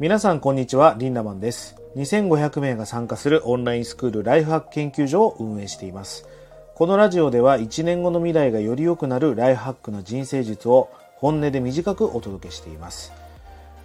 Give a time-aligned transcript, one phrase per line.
[0.00, 0.96] 皆さんこんにちは。
[0.96, 1.76] リンダマンです。
[1.94, 6.26] 2500名が参加するオンラインスクールライフハック研究所を運営しています。
[6.74, 13.12] このラジオでは1年後の未来がより良くなるライフハックな人生術を本音で短くお届けしています。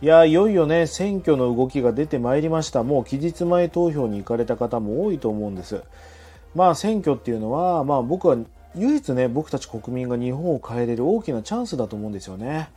[0.02, 2.84] いやいよいよね選挙の動きが出てまいりました。
[2.84, 5.84] もう期日前投票に行かれた方も多いと思うんです。
[6.55, 8.38] まあ選挙っていうのはまあ僕は
[8.77, 12.70] 唯一ね僕たち国民が日本を変えれる大きなチャンスだと思うんですよね。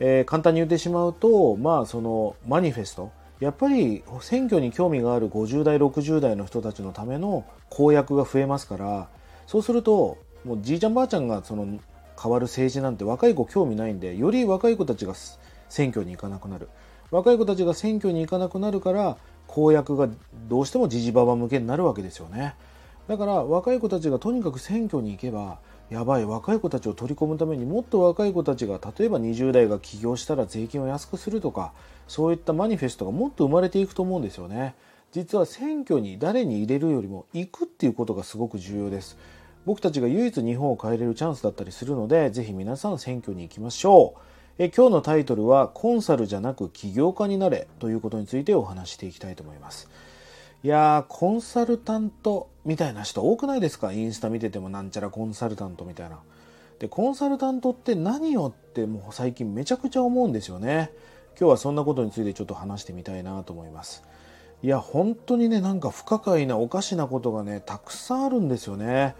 [0.00, 3.12] えー、簡単に言ってしまうと、まあ、そのマニフェスト。
[3.40, 9.08] やっぱり選挙に興味がある50代60代の人たちのための公約が増えますから
[9.46, 11.80] そうするともうじいちゃんばあちゃんがその
[12.20, 15.14] 変わる政治なんて若い子興味ないんでより若い子たちが
[15.68, 16.68] 選挙に行かなくなる。
[17.10, 19.16] 若い子たちが選挙に行かなくなるから
[19.46, 20.08] 公約が
[20.48, 22.54] どうしてもじじばば向けになるわけですよね。
[23.08, 25.58] だから若い子たちがとにかく選挙に行けば
[25.94, 31.72] やばい若い子たちを取り込むためにもっと若い子たちが例えば20代が起業したら税金を安くするとか
[32.08, 34.74] そういったマニフェストがもっと生まれていくと思うんですよね。
[35.12, 39.16] 実は選挙に誰に入れるよりも行くっていうことがすごく重要です。
[39.66, 44.20] 僕たちが唯一日本を変えれるチャンスだったりするのでぜひ皆さん選挙に行きましょう。
[44.58, 49.88] え今日のタイトルはコンサルじゃなく起業家になれということについてお話していきたいと思います。
[50.64, 53.92] いやー、コンサルタントみたいな人多くないですか？
[53.92, 56.20] インスタ見ててもなんちゃらコンサルタントみたいな。
[56.78, 60.90] で、コンサルタントって何よってもう最近めちゃくちゃ思うんですよね。
[61.38, 64.02] 今日はそんなことについてちょっと話してみたいなと思います。
[64.62, 69.14] いや、本当にね、なんか不可解なおかしなことがね、たくさんあるんですよね。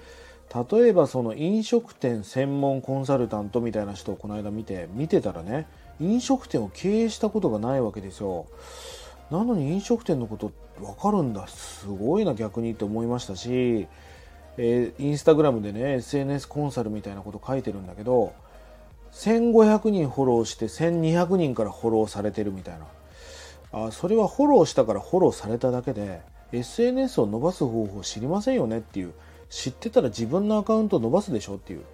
[0.71, 5.67] 例えばその飲食店専門コンサルタントみたいな人をこの間見て、見てたらね、
[6.01, 8.47] 飲食店を経営したことがないわけですよ。
[9.39, 11.47] なのに飲食店のこと分かるんだ。
[11.49, 13.89] すごいな逆にって思いましたし、
[14.57, 18.33] えー、インスタグラムでね SNS コンサルみたいなこと書いてるんだけど
[19.13, 22.87] 1500人フォローして1200人からフォローされてるみたいな。
[23.87, 26.23] あそれはフォローしたからフォローされただけで
[26.53, 29.13] SNS を伸ばす方法知りませんよねっていう。
[29.51, 31.85] 知ってたら自分のアカウントを伸ばすでしょっていう。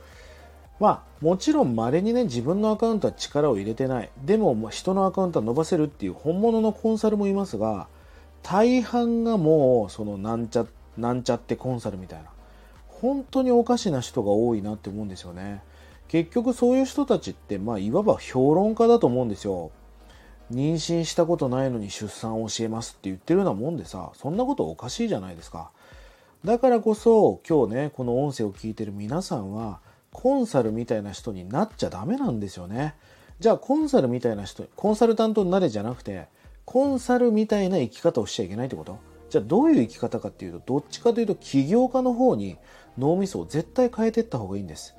[0.81, 4.11] まあもちろん稀にね自分のアカウントは力を入れてない。
[4.25, 7.87] でも人のアカウントは伸ばせるっていう本物のコンサルもいますが
[8.43, 12.31] 大半がもうそのなんちゃなんちゃってコンサルみたいな。
[12.89, 15.63] 本当におかしな人が多いなって思うんですよね。
[16.09, 19.71] 結局そういう人たちってまあいわば評論家だと思うんですよ。
[20.51, 25.71] 妊娠したことないのに出産を教えますって言ってるようなもんでさそんなことおかしいじゃないですか。
[26.45, 29.81] だからこそ今日ねこの音声を聞いてる皆さんは
[30.13, 32.95] コンサルみたいな人になっちゃダメなんですよね。
[33.39, 36.27] じゃあコンサルみたいな人コンサルタントになれじゃなくて
[36.65, 38.99] コンサルみたいな生き方をしちゃいけないってこと？
[39.31, 42.59] じゃあどういう生き方かっていうとどっちかというと起業家の方に
[42.99, 44.95] 脳みそを絶対変えていった方がいいんです。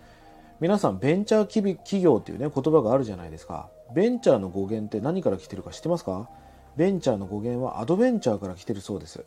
[0.60, 3.70] 皆さんベンチャー企業っていうね言葉があるじゃないですか。
[3.94, 6.30] ベンチャーの語源って何から来てるか知ってますか？
[6.78, 9.26] ベンチャーの語源はアドベンチャーから来てるそうです。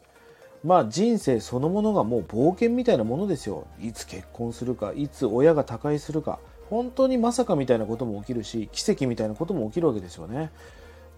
[0.64, 3.66] まあ人生そのものがもう冒険みたいなものですよ。
[3.80, 6.41] いつ結婚するかいつ親が他界するか。
[6.70, 10.50] 本当にまさかみたいなことも起きるし奇跡みたいなことも起きるわけですよね。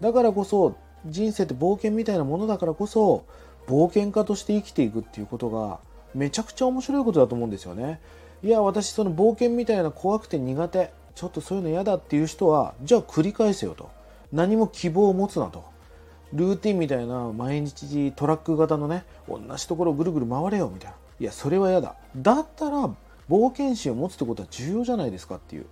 [0.01, 0.75] だからこそ
[1.05, 3.23] 人生って冒険みたいなものだからこそ
[3.67, 5.79] 冒険家として生きていくっていうことが
[6.13, 8.01] めちゃくちゃ面白いことだと思うんですよね。
[8.43, 10.91] いや私その冒険みたいな怖くて苦手。
[11.15, 13.89] ちょっとそういうの嫌だっていう人はじゃあ繰り返せよと。
[14.33, 15.63] 何も希望を持つなと。
[16.33, 22.89] ルーティンみたいな毎日トラック型のね同じところをぐるぐる回れよみたいないやそれは嫌だだったら
[23.29, 25.65] 冒険心を持つってことは重要じゃないですかっていう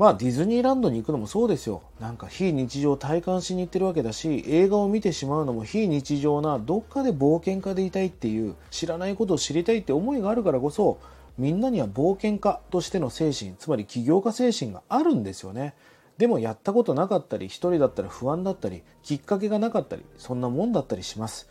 [0.00, 1.82] まあディズニーランドに行くのもそうですよ。
[2.00, 10.98] なんか非日常を体感しに行ってるわけだし、映画を見てしまうのも非日常などっかで冒険家でいたいっていう知らないことを知りたいって思いがあるからこそ、
[11.36, 15.74] みんなには冒険家としての精神、つまり起業家精神があるんですよね。
[16.20, 21.48] でもやったことなかったり、一人だったら不安だったり、きっかけがなかったり、そんなもんだったりします。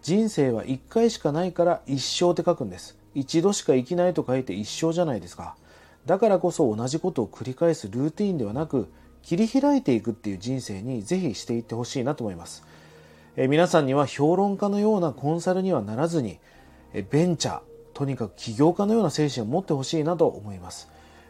[0.00, 2.96] 人生は一回しかないから一生って書くんです。
[3.14, 5.56] 一度しか生きないと書いて一生じゃないですか。
[6.06, 8.90] だからこそ同じことを繰り返すルーティンではなく
[9.22, 12.64] 切り開いていくっていう人生にぜひしていってほしいなと思います、
[13.36, 16.38] え皆さんには評論家のようなコンサルにはならずに
[16.94, 17.60] えベンチャー
[17.92, 20.88] とにかく起業家のような精神を持ってほしいなと思います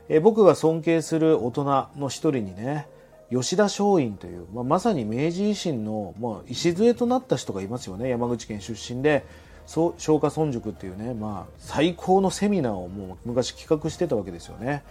[0.08, 1.64] え僕が尊敬する大人
[1.96, 2.86] の一人にね
[3.30, 9.24] 吉田松陰という、まあ、まさに明治維新の、まあ、礎となった人がいますよね山口県出身で
[9.68, 14.82] 松下村塾っていうね、まあ、最高のセミナーをもう昔企画してたわけですよね。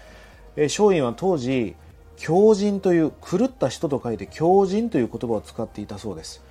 [0.56, 1.76] え松陰は当時
[2.16, 6.44] 狂人という狂った人と書いて狂人という言葉を使っていたそうです。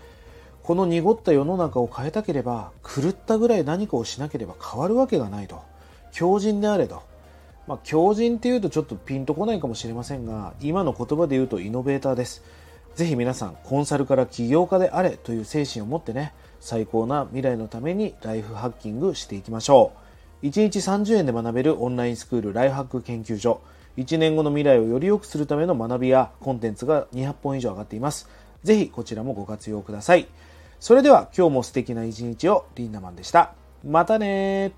[0.64, 5.62] この濁った世の中を変えたければ狂ったぐらい何かをしなければ変わるわけがないと。
[6.10, 7.04] 狂人であれと。
[7.66, 12.42] まあ、狂人っていうとちょっとピンとこないかもしれませんが今の言葉で言うとイノベーターです。
[12.94, 19.92] ぜひ皆さん、コンサルから起業家であれという精神を持ってね、最高な未来のためにライフハッキングしていきましょ
[20.42, 20.46] う。
[20.46, 23.60] 1日30円で学べるオンラインスクールライフハック研究所。
[23.98, 28.28] 1年後の未来をより良くするための学びやコンテンツが200本以上上がっています。
[28.62, 30.26] ぜひこちらもご活用ください。
[30.80, 33.54] それでは今日も素敵な一日をリンダマンでした。
[33.84, 34.72] またね